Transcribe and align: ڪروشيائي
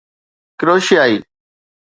ڪروشيائي 0.59 1.15